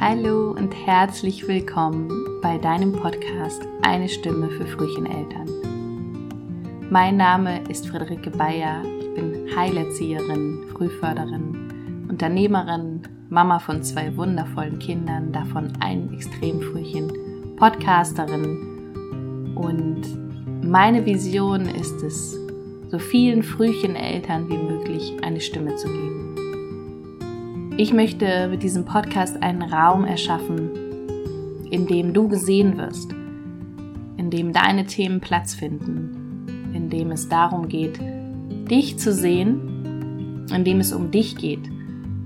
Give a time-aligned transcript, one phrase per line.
[0.00, 2.08] Hallo und herzlich willkommen
[2.40, 5.46] bei deinem Podcast Eine Stimme für Frühcheneltern.
[6.88, 15.32] Mein Name ist Friederike Bayer, ich bin Heilerzieherin, Frühförderin, Unternehmerin, Mama von zwei wundervollen Kindern,
[15.32, 20.00] davon ein Extremfrühchen, Podcasterin und
[20.66, 22.38] meine Vision ist es,
[22.88, 26.29] so vielen Frühcheneltern wie möglich eine Stimme zu geben.
[27.76, 30.70] Ich möchte mit diesem Podcast einen Raum erschaffen,
[31.70, 33.12] in dem du gesehen wirst,
[34.16, 37.98] in dem deine Themen Platz finden, in dem es darum geht,
[38.70, 41.70] dich zu sehen, in dem es um dich geht,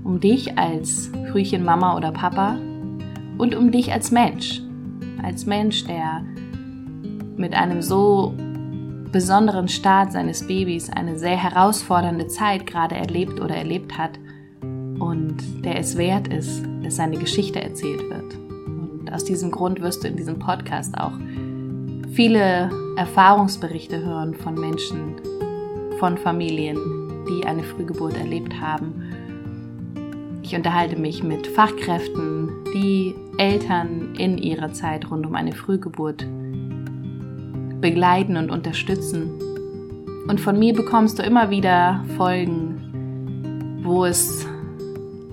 [0.03, 2.57] um dich als Frühchen Mama oder Papa
[3.37, 4.61] und um dich als Mensch,
[5.23, 6.25] als Mensch, der
[7.37, 8.33] mit einem so
[9.11, 14.19] besonderen Start seines Babys eine sehr herausfordernde Zeit gerade erlebt oder erlebt hat
[15.15, 18.35] und der es wert ist, dass seine Geschichte erzählt wird.
[18.67, 21.13] Und aus diesem Grund wirst du in diesem Podcast auch
[22.13, 25.15] viele Erfahrungsberichte hören von Menschen,
[25.99, 26.77] von Familien,
[27.29, 29.01] die eine Frühgeburt erlebt haben.
[30.43, 36.25] Ich unterhalte mich mit Fachkräften, die Eltern in ihrer Zeit rund um eine Frühgeburt
[37.81, 39.31] begleiten und unterstützen.
[40.27, 44.47] Und von mir bekommst du immer wieder Folgen, wo es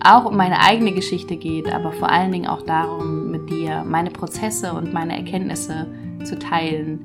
[0.05, 4.11] auch um meine eigene Geschichte geht, aber vor allen Dingen auch darum, mit dir meine
[4.11, 5.87] Prozesse und meine Erkenntnisse
[6.25, 7.01] zu teilen,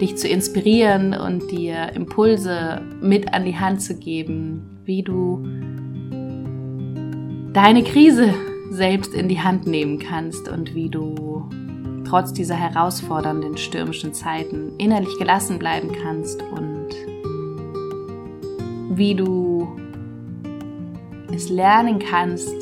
[0.00, 5.44] dich zu inspirieren und dir Impulse mit an die Hand zu geben, wie du
[7.52, 8.34] deine Krise
[8.70, 11.48] selbst in die Hand nehmen kannst und wie du
[12.06, 16.88] trotz dieser herausfordernden stürmischen Zeiten innerlich gelassen bleiben kannst und
[18.90, 19.76] wie du
[21.32, 22.54] es lernen kannst,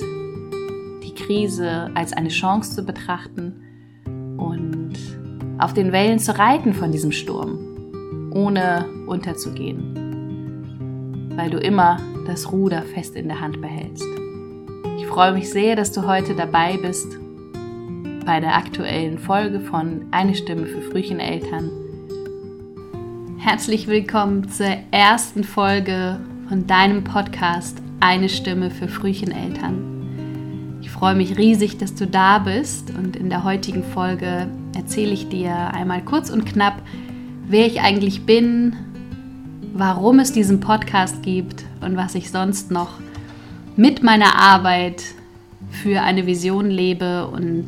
[1.03, 3.63] die Krise als eine Chance zu betrachten
[4.39, 4.93] und
[5.59, 12.83] auf den Wellen zu reiten von diesem Sturm, ohne unterzugehen, weil du immer das Ruder
[12.83, 14.07] fest in der Hand behältst.
[14.99, 17.19] Ich freue mich sehr, dass du heute dabei bist
[18.25, 21.71] bei der aktuellen Folge von Eine Stimme für Frühcheneltern.
[23.39, 30.79] Herzlich willkommen zur ersten Folge von deinem Podcast eine Stimme für Frühcheneltern.
[30.81, 35.29] Ich freue mich riesig, dass du da bist und in der heutigen Folge erzähle ich
[35.29, 36.83] dir einmal kurz und knapp,
[37.47, 38.75] wer ich eigentlich bin,
[39.75, 42.95] warum es diesen Podcast gibt und was ich sonst noch
[43.77, 45.03] mit meiner Arbeit
[45.71, 47.67] für eine Vision lebe und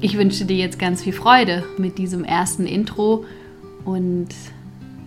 [0.00, 3.24] ich wünsche dir jetzt ganz viel Freude mit diesem ersten Intro
[3.84, 4.28] und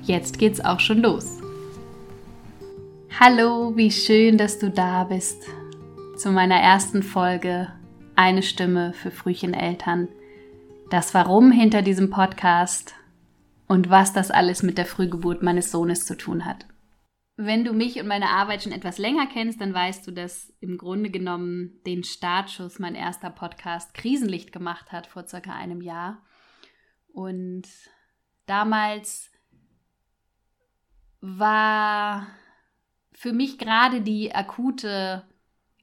[0.04, 1.43] jetzt geht's auch schon los.
[3.20, 5.44] Hallo, wie schön, dass du da bist
[6.18, 7.72] zu meiner ersten Folge
[8.16, 10.08] Eine Stimme für Frühcheneltern.
[10.90, 12.96] Das Warum hinter diesem Podcast
[13.68, 16.66] und was das alles mit der Frühgeburt meines Sohnes zu tun hat.
[17.38, 20.80] Wenn du mich und meine Arbeit schon etwas länger kennst, dann weißt du, dass im
[20.80, 26.24] Grunde genommen den Startschuss mein erster Podcast Krisenlicht gemacht hat vor circa einem Jahr.
[27.14, 27.68] Und
[28.48, 29.30] damals
[31.22, 32.28] war
[33.14, 35.24] für mich gerade die akute,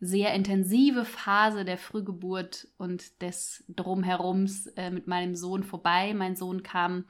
[0.01, 6.15] sehr intensive Phase der Frühgeburt und des Drumherums äh, mit meinem Sohn vorbei.
[6.15, 7.05] Mein Sohn kam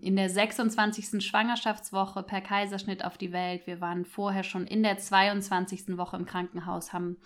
[0.00, 1.22] in der 26.
[1.24, 3.66] Schwangerschaftswoche per Kaiserschnitt auf die Welt.
[3.66, 5.98] Wir waren vorher schon in der 22.
[5.98, 7.18] Woche im Krankenhaus, haben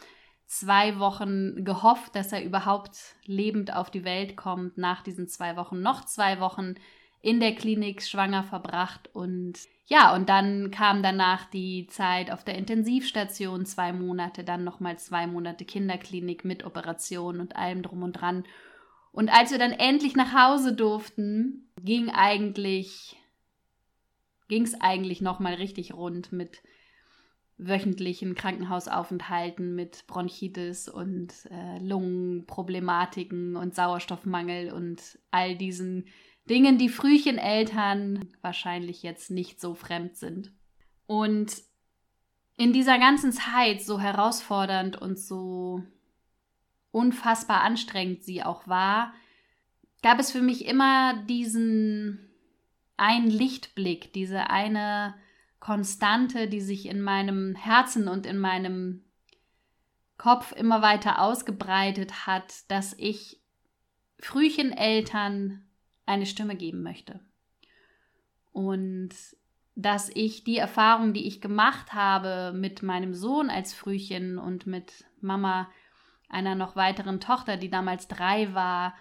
[0.47, 2.97] zwei Wochen gehofft, dass er überhaupt
[3.27, 4.79] lebend auf die Welt kommt.
[4.79, 6.75] Nach diesen zwei Wochen noch zwei Wochen
[7.21, 9.59] in der Klinik schwanger verbracht und
[9.91, 15.27] ja, und dann kam danach die Zeit auf der Intensivstation, zwei Monate, dann nochmal zwei
[15.27, 18.45] Monate Kinderklinik mit Operation und allem drum und dran.
[19.13, 23.17] Und als wir dann endlich nach Hause durften, ging eigentlich,
[24.49, 26.63] ging es eigentlich nochmal richtig rund mit
[27.57, 36.05] wöchentlichen Krankenhausaufenthalten mit Bronchitis und äh, Lungenproblematiken und Sauerstoffmangel und all diesen
[36.49, 40.53] Dingen, die Frühcheneltern wahrscheinlich jetzt nicht so fremd sind.
[41.07, 41.63] Und
[42.57, 45.83] in dieser ganzen Zeit, so herausfordernd und so
[46.91, 49.13] unfassbar anstrengend sie auch war,
[50.03, 52.29] gab es für mich immer diesen
[52.97, 55.15] einen Lichtblick, diese eine
[55.61, 59.05] Konstante, die sich in meinem Herzen und in meinem
[60.17, 63.41] Kopf immer weiter ausgebreitet hat, dass ich
[64.19, 65.68] Frühcheneltern
[66.09, 67.21] eine Stimme geben möchte.
[68.53, 69.11] Und
[69.77, 75.05] dass ich die Erfahrung, die ich gemacht habe mit meinem Sohn als Frühchen und mit
[75.21, 75.69] Mama
[76.29, 78.95] einer noch weiteren Tochter, die damals drei war,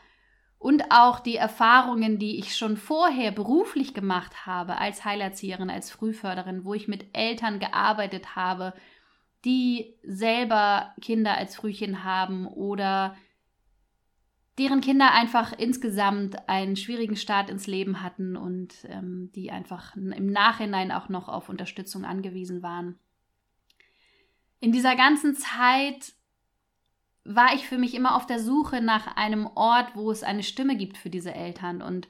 [0.59, 6.65] und auch die Erfahrungen, die ich schon vorher beruflich gemacht habe als Heilerzieherin, als Frühförderin,
[6.65, 8.73] wo ich mit Eltern gearbeitet habe,
[9.45, 13.15] die selber Kinder als Frühchen haben oder
[14.57, 20.31] deren Kinder einfach insgesamt einen schwierigen Start ins Leben hatten und ähm, die einfach im
[20.31, 22.97] Nachhinein auch noch auf Unterstützung angewiesen waren.
[24.59, 26.13] In dieser ganzen Zeit
[27.23, 30.75] war ich für mich immer auf der Suche nach einem Ort, wo es eine Stimme
[30.77, 31.81] gibt für diese Eltern.
[31.81, 32.07] Und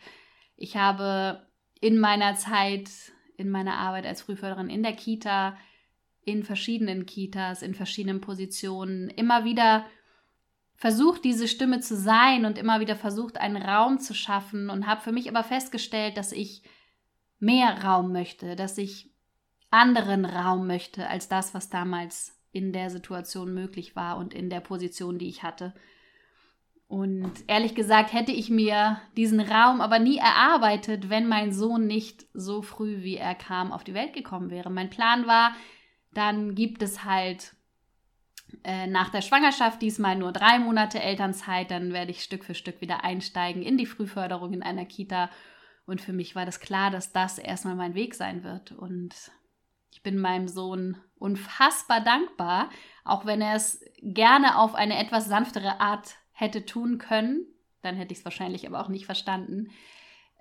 [0.55, 1.45] ich habe
[1.81, 2.89] in meiner Zeit,
[3.35, 5.57] in meiner Arbeit als Frühförderin in der Kita,
[6.21, 9.85] in verschiedenen Kitas, in verschiedenen Positionen immer wieder
[10.77, 15.01] versucht, diese Stimme zu sein und immer wieder versucht, einen Raum zu schaffen und habe
[15.01, 16.63] für mich aber festgestellt, dass ich
[17.39, 19.11] mehr Raum möchte, dass ich
[19.71, 24.61] anderen Raum möchte als das, was damals in der Situation möglich war und in der
[24.61, 25.73] Position, die ich hatte.
[26.87, 32.27] Und ehrlich gesagt hätte ich mir diesen Raum aber nie erarbeitet, wenn mein Sohn nicht
[32.33, 34.69] so früh, wie er kam, auf die Welt gekommen wäre.
[34.69, 35.53] Mein Plan war,
[36.13, 37.56] dann gibt es halt
[38.87, 41.71] nach der Schwangerschaft diesmal nur drei Monate Elternzeit.
[41.71, 45.29] Dann werde ich Stück für Stück wieder einsteigen in die Frühförderung in einer Kita.
[45.85, 48.71] Und für mich war das klar, dass das erstmal mein Weg sein wird.
[48.73, 49.13] Und
[49.91, 52.69] ich bin meinem Sohn unfassbar dankbar,
[53.03, 57.45] auch wenn er es gerne auf eine etwas sanftere Art hätte tun können.
[57.81, 59.69] Dann hätte ich es wahrscheinlich aber auch nicht verstanden.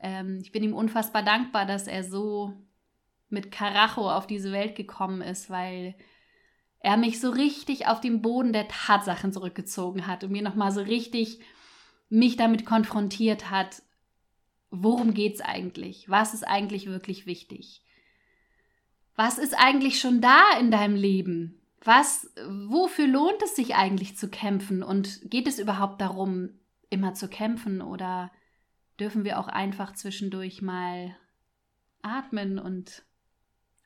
[0.00, 2.52] Ähm, ich bin ihm unfassbar dankbar, dass er so
[3.28, 5.94] mit Karacho auf diese Welt gekommen ist, weil
[6.80, 10.80] er mich so richtig auf den Boden der Tatsachen zurückgezogen hat und mir nochmal so
[10.80, 11.40] richtig
[12.08, 13.82] mich damit konfrontiert hat,
[14.70, 16.08] worum geht's eigentlich?
[16.08, 17.82] Was ist eigentlich wirklich wichtig?
[19.16, 21.60] Was ist eigentlich schon da in deinem Leben?
[21.82, 24.82] Was, wofür lohnt es sich eigentlich zu kämpfen?
[24.82, 26.50] Und geht es überhaupt darum,
[26.90, 28.30] immer zu kämpfen oder
[29.00, 31.16] dürfen wir auch einfach zwischendurch mal
[32.02, 33.04] atmen und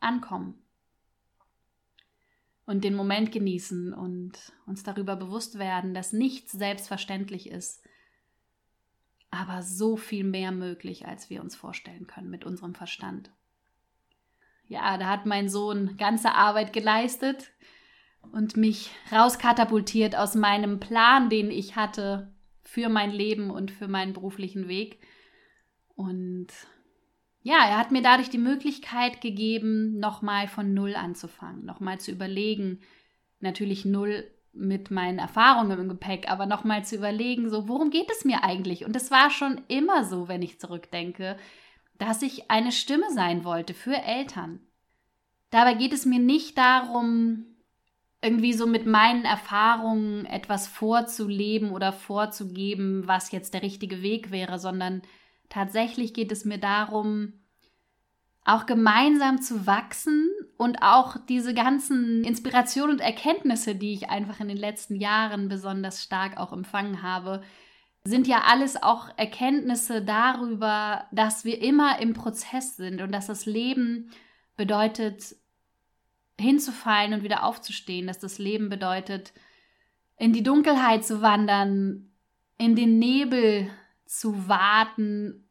[0.00, 0.59] ankommen?
[2.70, 7.82] Und den Moment genießen und uns darüber bewusst werden, dass nichts selbstverständlich ist,
[9.28, 13.32] aber so viel mehr möglich, als wir uns vorstellen können mit unserem Verstand.
[14.68, 17.50] Ja, da hat mein Sohn ganze Arbeit geleistet
[18.30, 22.32] und mich rauskatapultiert aus meinem Plan, den ich hatte
[22.62, 25.00] für mein Leben und für meinen beruflichen Weg.
[25.96, 26.46] Und
[27.42, 32.80] ja, er hat mir dadurch die Möglichkeit gegeben, nochmal von Null anzufangen, nochmal zu überlegen,
[33.40, 38.24] natürlich Null mit meinen Erfahrungen im Gepäck, aber nochmal zu überlegen, so, worum geht es
[38.24, 38.84] mir eigentlich?
[38.84, 41.36] Und es war schon immer so, wenn ich zurückdenke,
[41.98, 44.60] dass ich eine Stimme sein wollte für Eltern.
[45.50, 47.46] Dabei geht es mir nicht darum,
[48.22, 54.58] irgendwie so mit meinen Erfahrungen etwas vorzuleben oder vorzugeben, was jetzt der richtige Weg wäre,
[54.58, 55.02] sondern
[55.50, 57.34] Tatsächlich geht es mir darum,
[58.44, 64.48] auch gemeinsam zu wachsen und auch diese ganzen Inspirationen und Erkenntnisse, die ich einfach in
[64.48, 67.42] den letzten Jahren besonders stark auch empfangen habe,
[68.02, 73.44] sind ja alles auch Erkenntnisse darüber, dass wir immer im Prozess sind und dass das
[73.44, 74.10] Leben
[74.56, 75.36] bedeutet,
[76.40, 79.34] hinzufallen und wieder aufzustehen, dass das Leben bedeutet,
[80.16, 82.10] in die Dunkelheit zu wandern,
[82.56, 83.70] in den Nebel
[84.06, 85.49] zu warten,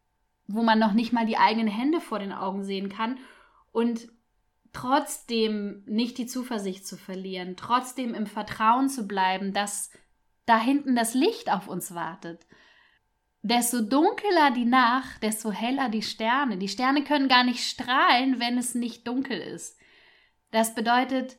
[0.51, 3.19] wo man noch nicht mal die eigenen Hände vor den Augen sehen kann
[3.71, 4.09] und
[4.73, 9.91] trotzdem nicht die Zuversicht zu verlieren, trotzdem im Vertrauen zu bleiben, dass
[10.47, 12.47] da hinten das Licht auf uns wartet.
[13.43, 16.57] Desto dunkler die Nacht, desto heller die Sterne.
[16.57, 19.77] Die Sterne können gar nicht strahlen, wenn es nicht dunkel ist.
[20.49, 21.37] Das bedeutet,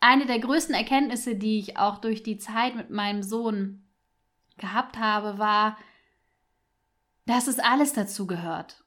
[0.00, 3.84] eine der größten Erkenntnisse, die ich auch durch die Zeit mit meinem Sohn
[4.56, 5.76] gehabt habe, war,
[7.26, 8.84] dass es alles dazu gehört.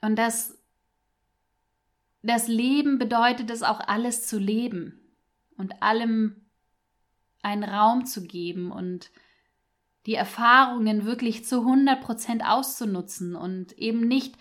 [0.00, 0.58] Und dass
[2.22, 5.00] das Leben bedeutet es auch alles zu leben
[5.56, 6.46] und allem
[7.42, 9.10] einen Raum zu geben und
[10.06, 14.36] die Erfahrungen wirklich zu 100 Prozent auszunutzen und eben nicht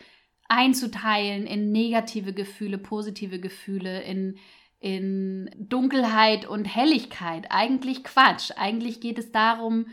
[0.48, 4.38] einzuteilen in negative Gefühle, positive Gefühle, in,
[4.80, 7.48] in Dunkelheit und Helligkeit.
[7.50, 8.52] Eigentlich Quatsch.
[8.58, 9.88] Eigentlich geht es darum,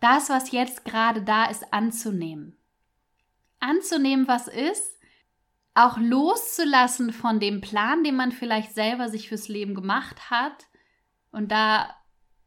[0.00, 2.56] das, was jetzt gerade da ist, anzunehmen.
[3.60, 4.98] Anzunehmen, was ist,
[5.74, 10.66] auch loszulassen von dem Plan, den man vielleicht selber sich fürs Leben gemacht hat.
[11.30, 11.94] Und da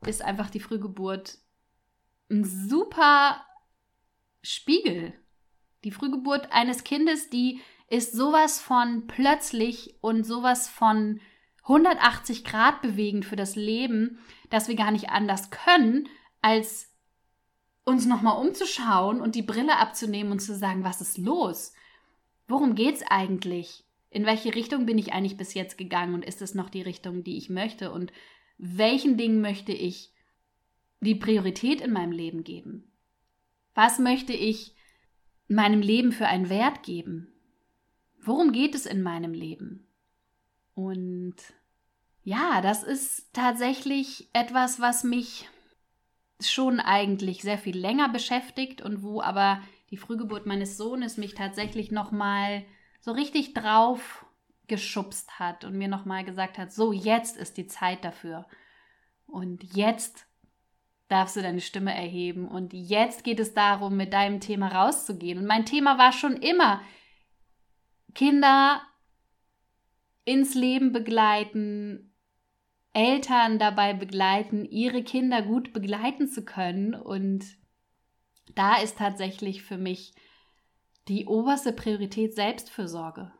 [0.05, 1.37] ist einfach die Frühgeburt
[2.29, 3.45] ein super
[4.41, 5.13] Spiegel.
[5.83, 11.19] Die Frühgeburt eines Kindes, die ist sowas von plötzlich und sowas von
[11.63, 16.09] 180 Grad bewegend für das Leben, dass wir gar nicht anders können,
[16.41, 16.92] als
[17.85, 21.73] uns nochmal umzuschauen und die Brille abzunehmen und zu sagen, was ist los?
[22.47, 23.83] Worum geht's eigentlich?
[24.09, 27.23] In welche Richtung bin ich eigentlich bis jetzt gegangen und ist es noch die Richtung,
[27.23, 27.91] die ich möchte?
[27.91, 28.13] Und
[28.57, 30.13] welchen Dingen möchte ich
[31.01, 32.91] die Priorität in meinem Leben geben?
[33.73, 34.75] Was möchte ich
[35.47, 37.33] meinem Leben für einen Wert geben?
[38.21, 39.87] Worum geht es in meinem Leben?
[40.75, 41.35] Und
[42.23, 45.49] ja, das ist tatsächlich etwas, was mich
[46.41, 49.61] schon eigentlich sehr viel länger beschäftigt und wo aber
[49.91, 52.65] die Frühgeburt meines Sohnes mich tatsächlich noch mal
[52.99, 54.25] so richtig drauf
[54.67, 58.47] geschubst hat und mir noch mal gesagt hat, so jetzt ist die Zeit dafür.
[59.25, 60.25] Und jetzt
[61.09, 65.37] darfst du deine Stimme erheben und jetzt geht es darum, mit deinem Thema rauszugehen.
[65.37, 66.81] Und mein Thema war schon immer
[68.15, 68.81] Kinder
[70.25, 72.12] ins Leben begleiten,
[72.93, 76.93] Eltern dabei begleiten, ihre Kinder gut begleiten zu können.
[76.93, 77.45] Und
[78.55, 80.13] da ist tatsächlich für mich
[81.07, 83.31] die oberste Priorität Selbstfürsorge.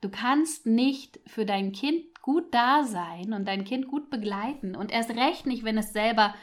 [0.00, 4.90] Du kannst nicht für dein Kind gut da sein und dein Kind gut begleiten und
[4.90, 6.34] erst recht nicht, wenn es selber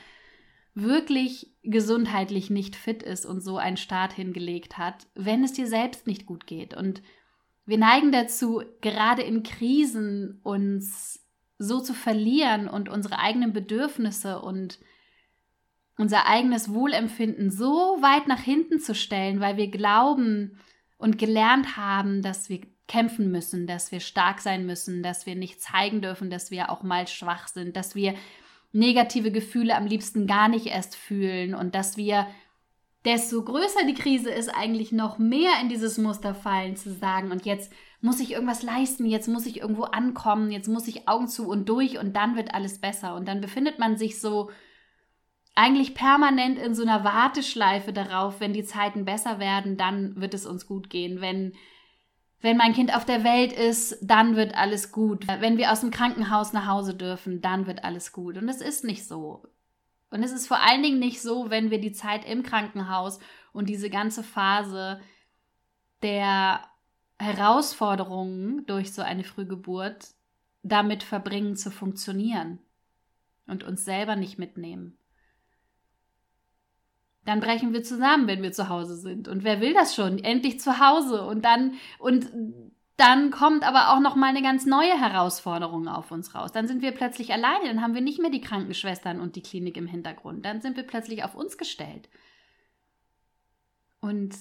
[0.76, 6.06] wirklich gesundheitlich nicht fit ist und so einen Start hingelegt hat, wenn es dir selbst
[6.06, 6.76] nicht gut geht.
[6.76, 7.02] Und
[7.66, 11.27] wir neigen dazu, gerade in Krisen uns
[11.58, 14.80] so zu verlieren und unsere eigenen Bedürfnisse und
[15.98, 20.60] unser eigenes Wohlempfinden so weit nach hinten zu stellen, weil wir glauben
[20.98, 25.62] und gelernt haben, dass wir kämpfen müssen, dass wir stark sein müssen, dass wir nicht
[25.62, 28.16] zeigen dürfen, dass wir auch mal schwach sind, dass wir
[28.72, 32.28] negative Gefühle am liebsten gar nicht erst fühlen und dass wir
[33.08, 37.46] desto größer die Krise ist, eigentlich noch mehr in dieses Muster fallen, zu sagen, und
[37.46, 37.72] jetzt
[38.02, 41.70] muss ich irgendwas leisten, jetzt muss ich irgendwo ankommen, jetzt muss ich Augen zu und
[41.70, 43.16] durch und dann wird alles besser.
[43.16, 44.52] Und dann befindet man sich so
[45.56, 50.46] eigentlich permanent in so einer Warteschleife darauf, wenn die Zeiten besser werden, dann wird es
[50.46, 51.22] uns gut gehen.
[51.22, 51.54] Wenn,
[52.42, 55.26] wenn mein Kind auf der Welt ist, dann wird alles gut.
[55.28, 58.38] Wenn wir aus dem Krankenhaus nach Hause dürfen, dann wird alles gut.
[58.38, 59.44] Und es ist nicht so.
[60.10, 63.20] Und es ist vor allen Dingen nicht so, wenn wir die Zeit im Krankenhaus
[63.52, 65.02] und diese ganze Phase
[66.02, 66.62] der
[67.20, 70.10] Herausforderungen durch so eine Frühgeburt
[70.64, 72.60] damit verbringen zu funktionieren
[73.48, 74.98] und uns selber nicht mitnehmen.
[77.26, 79.28] Dann brechen wir zusammen, wenn wir zu Hause sind.
[79.28, 80.20] Und wer will das schon?
[80.20, 81.26] Endlich zu Hause.
[81.26, 82.32] Und dann, und
[82.98, 86.52] dann kommt aber auch noch mal eine ganz neue Herausforderung auf uns raus.
[86.52, 89.78] Dann sind wir plötzlich alleine, dann haben wir nicht mehr die Krankenschwestern und die Klinik
[89.78, 90.44] im Hintergrund.
[90.46, 92.10] Dann sind wir plötzlich auf uns gestellt.
[94.00, 94.36] Und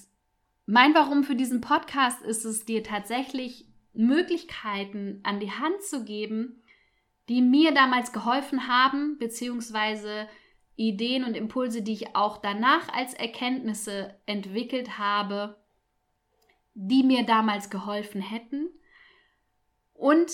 [0.64, 6.62] mein Warum für diesen Podcast ist es, dir tatsächlich Möglichkeiten an die Hand zu geben,
[7.28, 10.28] die mir damals geholfen haben, beziehungsweise
[10.76, 15.56] Ideen und Impulse, die ich auch danach als Erkenntnisse entwickelt habe,
[16.78, 18.68] die mir damals geholfen hätten.
[19.94, 20.30] Und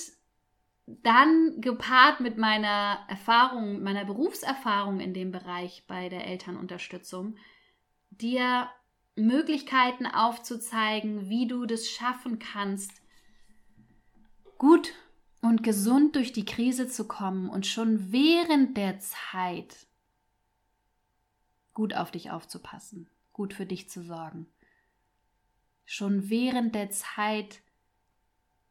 [0.87, 7.37] dann gepaart mit meiner Erfahrung, meiner Berufserfahrung in dem Bereich bei der Elternunterstützung,
[8.11, 8.69] dir
[9.15, 12.91] Möglichkeiten aufzuzeigen, wie du das schaffen kannst,
[14.59, 14.93] gut
[15.43, 19.87] und gesund durch die Krise zu kommen und schon während der Zeit
[21.73, 24.49] gut auf dich aufzupassen, gut für dich zu sorgen
[25.85, 27.61] schon während der Zeit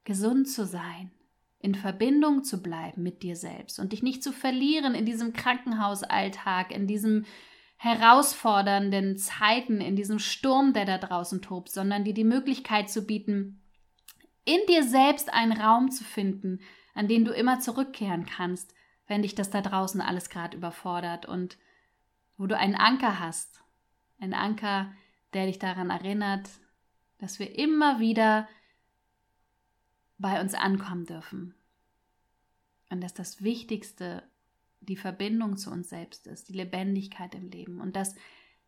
[0.03, 1.12] gesund zu sein,
[1.60, 6.72] in Verbindung zu bleiben mit dir selbst und dich nicht zu verlieren in diesem Krankenhausalltag,
[6.72, 7.25] in diesem
[7.77, 13.62] herausfordernden Zeiten, in diesem Sturm, der da draußen tobt, sondern dir die Möglichkeit zu bieten,
[14.46, 16.60] in dir selbst einen Raum zu finden,
[16.94, 18.74] an den du immer zurückkehren kannst,
[19.08, 21.58] wenn dich das da draußen alles gerade überfordert und
[22.38, 23.63] wo du einen Anker hast,
[24.20, 24.91] einen Anker,
[25.34, 26.50] der dich daran erinnert,
[27.21, 28.49] dass wir immer wieder
[30.17, 31.53] bei uns ankommen dürfen.
[32.89, 34.23] Und dass das Wichtigste
[34.81, 37.79] die Verbindung zu uns selbst ist, die Lebendigkeit im Leben.
[37.79, 38.15] Und dass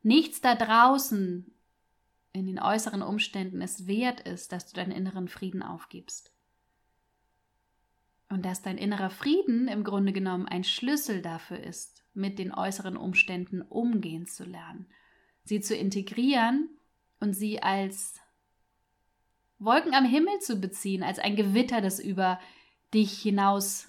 [0.03, 1.51] nichts da draußen
[2.31, 6.31] in den äußeren Umständen es wert ist, dass du deinen inneren Frieden aufgibst.
[8.29, 12.97] Und dass dein innerer Frieden im Grunde genommen ein Schlüssel dafür ist, mit den äußeren
[12.97, 14.87] Umständen umgehen zu lernen,
[15.43, 16.69] sie zu integrieren
[17.19, 18.22] und sie als
[19.63, 22.39] Wolken am Himmel zu beziehen, als ein Gewitter, das über
[22.93, 23.87] dich hinaus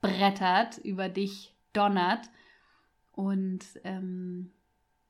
[0.00, 2.30] brettert, über dich donnert
[3.12, 4.52] und ähm,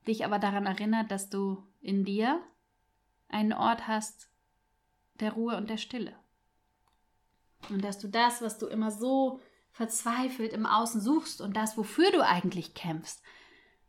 [0.07, 2.41] dich aber daran erinnert, dass du in dir
[3.27, 4.29] einen Ort hast
[5.19, 6.15] der Ruhe und der Stille.
[7.69, 9.39] Und dass du das, was du immer so
[9.71, 13.21] verzweifelt im Außen suchst und das, wofür du eigentlich kämpfst,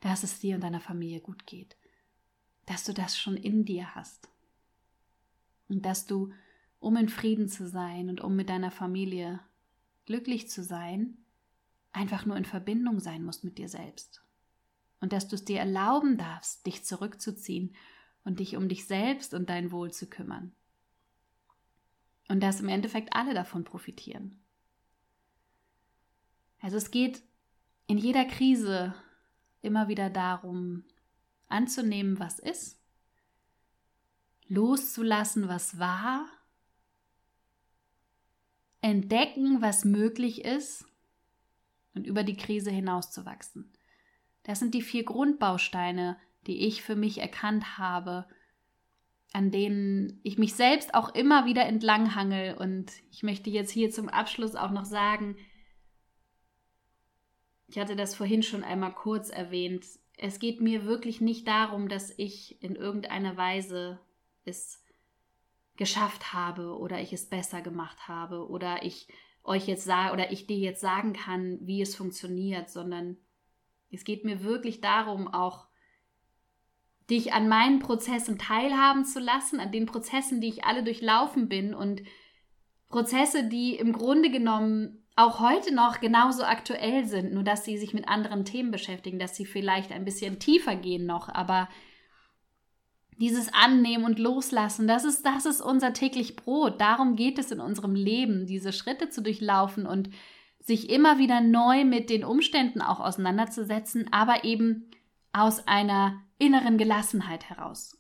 [0.01, 1.77] dass es dir und deiner Familie gut geht.
[2.67, 4.30] Dass du das schon in dir hast.
[5.71, 6.33] Und dass du,
[6.81, 9.41] um in Frieden zu sein und um mit deiner Familie
[10.05, 11.17] glücklich zu sein,
[11.93, 14.23] einfach nur in Verbindung sein musst mit dir selbst.
[15.01, 17.75] Und dass du es dir erlauben darfst, dich zurückzuziehen
[18.25, 20.53] und dich um dich selbst und dein Wohl zu kümmern.
[22.29, 24.41] Und dass im Endeffekt alle davon profitieren.
[26.61, 27.23] Also es geht
[27.87, 28.95] in jeder Krise
[29.63, 30.85] immer wieder darum,
[31.49, 32.80] anzunehmen, was ist,
[34.51, 36.27] loszulassen, was war,
[38.83, 40.85] entdecken, was möglich ist
[41.95, 43.73] und über die Krise hinauszuwachsen.
[44.43, 48.27] Das sind die vier Grundbausteine, die ich für mich erkannt habe,
[49.33, 52.57] an denen ich mich selbst auch immer wieder entlanghangel.
[52.57, 55.37] Und ich möchte jetzt hier zum Abschluss auch noch sagen,
[57.69, 59.87] ich hatte das vorhin schon einmal kurz erwähnt.
[60.17, 64.01] Es geht mir wirklich nicht darum, dass ich in irgendeiner Weise
[64.45, 64.83] es
[65.77, 69.09] geschafft habe oder ich es besser gemacht habe oder ich
[69.43, 73.17] euch jetzt sage oder ich dir jetzt sagen kann, wie es funktioniert, sondern
[73.91, 75.67] es geht mir wirklich darum, auch
[77.09, 81.75] dich an meinen Prozessen teilhaben zu lassen, an den Prozessen, die ich alle durchlaufen bin
[81.75, 82.03] und
[82.89, 87.95] Prozesse, die im Grunde genommen auch heute noch genauso aktuell sind, nur dass sie sich
[87.95, 91.69] mit anderen Themen beschäftigen, dass sie vielleicht ein bisschen tiefer gehen noch, aber
[93.21, 96.81] dieses Annehmen und Loslassen, das ist, das ist unser täglich Brot.
[96.81, 100.09] Darum geht es in unserem Leben, diese Schritte zu durchlaufen und
[100.59, 104.91] sich immer wieder neu mit den Umständen auch auseinanderzusetzen, aber eben
[105.33, 107.99] aus einer inneren Gelassenheit heraus.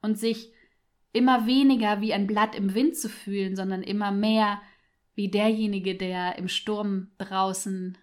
[0.00, 0.52] Und sich
[1.12, 4.62] immer weniger wie ein Blatt im Wind zu fühlen, sondern immer mehr
[5.14, 7.98] wie derjenige, der im Sturm draußen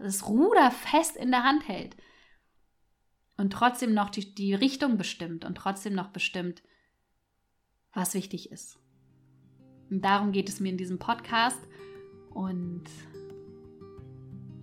[0.00, 1.96] das Ruder fest in der Hand hält
[3.42, 6.62] und trotzdem noch die, die Richtung bestimmt und trotzdem noch bestimmt,
[7.92, 8.78] was wichtig ist.
[9.90, 11.58] Und darum geht es mir in diesem Podcast
[12.30, 12.84] und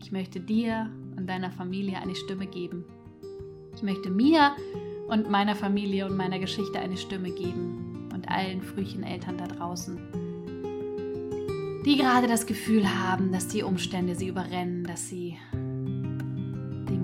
[0.01, 2.85] ich möchte dir und deiner Familie eine Stimme geben.
[3.75, 4.55] Ich möchte mir
[5.09, 9.99] und meiner Familie und meiner Geschichte eine Stimme geben und allen frühen Eltern da draußen
[11.85, 15.37] die gerade das Gefühl haben, dass die Umstände sie überrennen, dass sie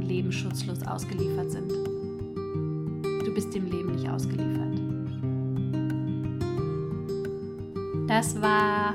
[0.08, 1.72] Leben schutzlos ausgeliefert sind.
[1.72, 4.80] Du bist dem Leben nicht ausgeliefert.
[8.08, 8.94] Das war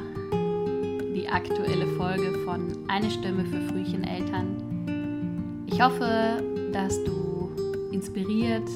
[1.15, 5.65] die aktuelle Folge von Eine Stimme für Frühcheneltern.
[5.67, 6.43] Ich hoffe,
[6.73, 7.51] dass du
[7.93, 8.69] inspiriert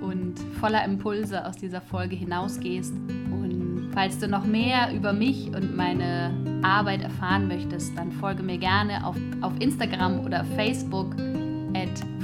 [0.00, 2.94] und voller Impulse aus dieser Folge hinausgehst.
[3.30, 8.58] Und falls du noch mehr über mich und meine Arbeit erfahren möchtest, dann folge mir
[8.58, 11.16] gerne auf, auf Instagram oder Facebook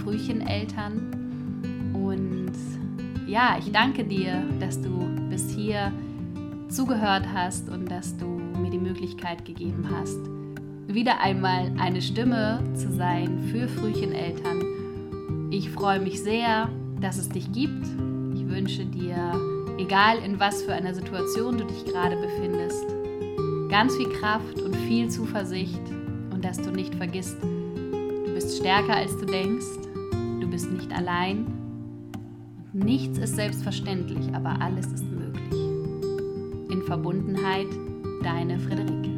[0.03, 1.93] Frühcheneltern.
[1.93, 2.53] Und
[3.27, 4.91] ja, ich danke dir, dass du
[5.29, 5.93] bis hier
[6.69, 10.19] zugehört hast und dass du mir die Möglichkeit gegeben hast,
[10.87, 15.49] wieder einmal eine Stimme zu sein für Frühcheneltern.
[15.51, 16.69] Ich freue mich sehr,
[17.01, 17.87] dass es dich gibt.
[18.35, 19.33] Ich wünsche dir,
[19.79, 22.87] egal in was für einer Situation du dich gerade befindest,
[23.69, 25.83] ganz viel Kraft und viel Zuversicht
[26.33, 27.37] und dass du nicht vergisst,
[28.47, 29.67] bist stärker als du denkst,
[30.41, 31.47] du bist nicht allein.
[32.73, 35.53] Nichts ist selbstverständlich, aber alles ist möglich.
[36.71, 37.67] In Verbundenheit,
[38.23, 39.16] deine Friederike.